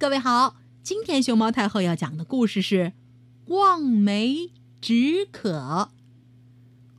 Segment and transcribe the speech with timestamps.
[0.00, 2.94] 各位好，今天熊猫太后要讲的故事是
[3.54, 5.90] 《望梅止渴》。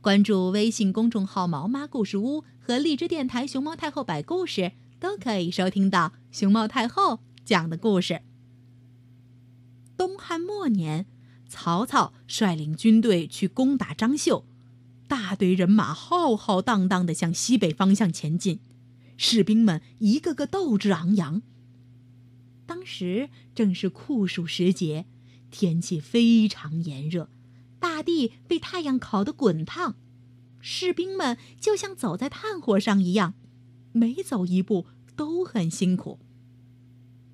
[0.00, 4.70] 关注微信公众号“毛妈故事屋”和荔枝电台“熊猫太后摆故事”，
[5.00, 8.22] 都可以收听到熊猫太后讲的故事。
[9.96, 11.06] 东汉末年，
[11.48, 14.44] 曹操率领军队去攻打张绣，
[15.08, 18.60] 大队人马浩浩荡荡的向西北方向前进，
[19.16, 21.42] 士兵们一个个斗志昂扬。
[22.74, 25.04] 当时正是酷暑时节，
[25.50, 27.28] 天气非常炎热，
[27.78, 29.94] 大地被太阳烤得滚烫，
[30.58, 33.34] 士兵们就像走在炭火上一样，
[33.92, 36.18] 每走一步都很辛苦。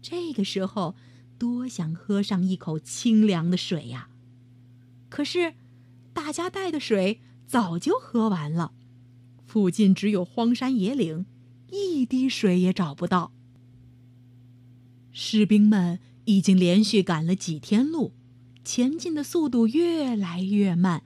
[0.02, 0.96] 这个时候，
[1.38, 4.09] 多想喝上一口清凉的水呀！
[5.09, 5.55] 可是，
[6.12, 8.73] 大家带的水早就喝完了，
[9.46, 11.27] 附近只有荒山野岭，
[11.70, 13.30] 一滴水也找不到。
[15.21, 18.13] 士兵们已经连续赶了几天路，
[18.65, 21.02] 前进的速度越来越慢，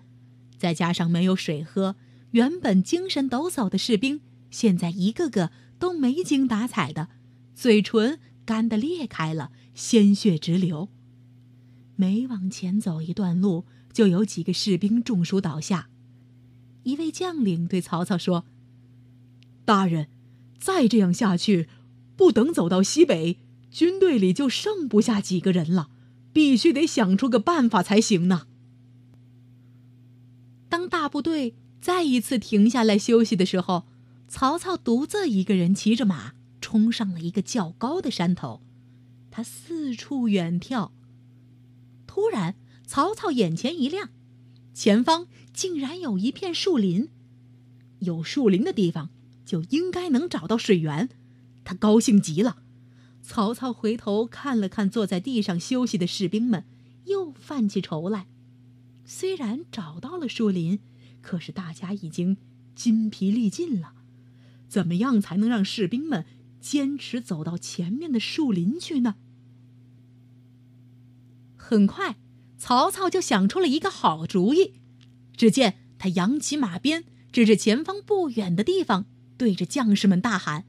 [0.59, 1.97] 再加上没有水喝，
[2.33, 7.09] 原本精神抖擞的士兵现在一个个都没精打采的，
[7.55, 10.91] 嘴唇干得裂开了，鲜血直流。
[11.97, 15.89] 每往前走一段路，就有几个士兵中暑倒下。
[16.83, 18.45] 一位将领对曹操说
[19.65, 20.09] ：“大人，
[20.59, 21.71] 再这样下去，
[22.15, 23.39] 不等走到西北。”
[23.73, 25.89] 军队里就剩不下几个人了，
[26.31, 28.47] 必须得想出个办法才行呢。
[30.69, 33.87] 当大部队再一次停下来休息的时候，
[34.29, 38.63] 曹操独自一个人骑着马冲上了一个较高的山头，
[39.31, 40.91] 他四处远眺。
[42.07, 42.55] 突然，
[42.87, 44.11] 曹操眼前一亮，
[44.75, 47.09] 前方竟然有一片树林，
[48.01, 49.09] 有树林的地方
[49.47, 51.09] 就应该能找到水源，
[51.65, 52.62] 他高兴极了。
[53.23, 56.65] 曹操回头看了看坐在地上休息的士兵们，
[57.05, 58.27] 又犯起愁来。
[59.05, 60.81] 虽然找到了树林，
[61.21, 62.37] 可是大家已经
[62.75, 63.95] 筋疲力尽了。
[64.69, 66.25] 怎么样才能让士兵们
[66.61, 69.17] 坚持走到前面的树林去呢？
[71.57, 72.17] 很快，
[72.59, 74.75] 曹操就想出了一个好主意。
[75.37, 80.65] 只见他扬起马鞭，指着前方不远的地方，对着将士们大喊：“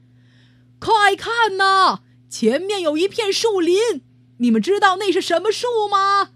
[0.78, 2.02] 快看呐！”
[2.34, 3.78] 前面有一片树林，
[4.38, 6.32] 你们知道那是什么树吗？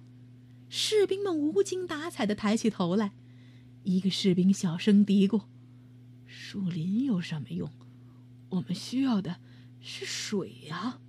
[0.69, 3.11] 士兵们无精打采的抬起头来。
[3.83, 5.47] 一个士兵小声嘀咕
[6.25, 7.73] ：“树林有什么用？
[8.51, 9.39] 我们需要的
[9.81, 11.01] 是水呀。”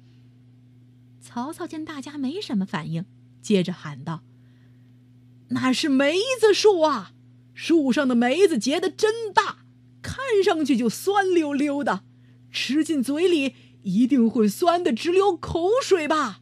[1.22, 3.06] 曹操见大家没什么反应，
[3.44, 4.24] 接着喊道
[5.50, 7.12] ：“那是梅子树啊！
[7.54, 9.60] 树上的梅子结得真大，
[10.02, 12.04] 看上去就酸溜溜的，
[12.50, 13.54] 吃进嘴里。”
[13.84, 16.42] 一定会酸的直流口水吧？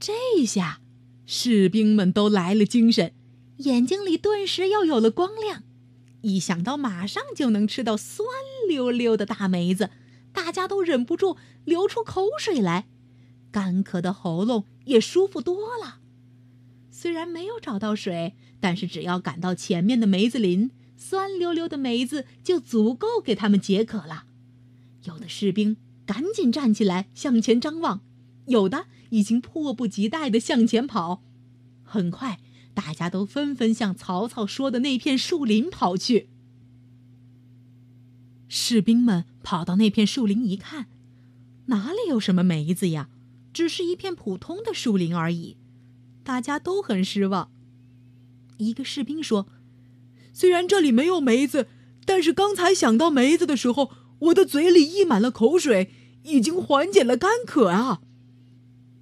[0.00, 0.80] 这下，
[1.26, 3.12] 士兵们都来了精神，
[3.58, 5.64] 眼睛里顿时又有了光亮。
[6.22, 8.26] 一想到马上就能吃到酸
[8.68, 9.90] 溜溜的大梅子，
[10.32, 12.86] 大家都忍不住流出口水来，
[13.50, 15.98] 干渴的喉咙也舒服多了。
[16.90, 24.24] 虽然没有找到水，但是只要赶到前面的梅子林，酸溜溜的梅子就足够给他们解渴了。
[25.08, 28.02] 有的士兵赶紧站起来向前张望，
[28.46, 31.22] 有的已经迫不及待地向前跑。
[31.82, 32.38] 很快，
[32.74, 36.28] 大家都纷纷向曹操说的那片树林跑去。
[38.48, 40.88] 士兵们跑到那片树林一看，
[41.66, 43.08] 哪里有什么梅子呀？
[43.54, 45.56] 只是一片普通的树林而已。
[46.22, 47.50] 大家都很失望。
[48.58, 49.48] 一个士兵说
[50.34, 51.66] ：“虽然这里没有梅子，
[52.04, 53.90] 但是刚才想到梅子的时候。”
[54.20, 55.90] 我的嘴里溢满了口水，
[56.24, 58.00] 已经缓解了干渴啊！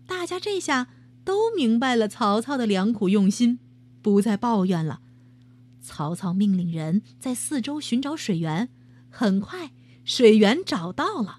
[0.07, 0.89] 大家这下
[1.25, 3.59] 都明白了曹操的良苦用心，
[4.03, 5.01] 不再抱怨了。
[5.81, 8.69] 曹操命令人在四周寻找水源，
[9.09, 9.73] 很快
[10.05, 11.39] 水源找到了，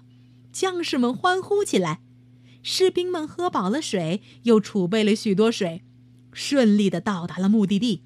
[0.52, 2.00] 将士们欢呼起来。
[2.62, 5.82] 士兵们喝饱了水，又储备了许多水，
[6.32, 8.02] 顺利的到达了目的地。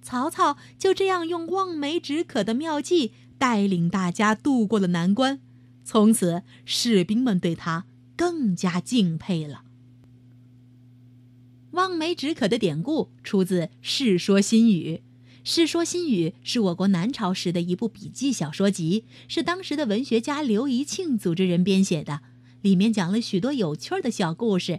[0.00, 3.12] 曹操就这样用望梅止渴的妙计。
[3.42, 5.40] 带领大家渡过了难关，
[5.82, 9.64] 从此士兵们对他更加敬佩了。
[11.72, 14.94] 望梅止渴的典故出自《世说新语》，
[15.42, 22.20] 《世说新语》是我国南朝时的一部笔记小说集，是当时的文学家刘怡庆组织人编写的，
[22.60, 24.78] 里面讲了许多有趣的小故事，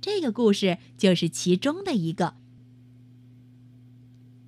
[0.00, 2.36] 这个故事就是其中的一个。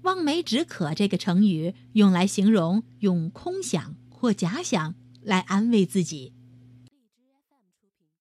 [0.02, 6.32] 望梅止渴这个成语用来形容用空想或假想来安慰自己。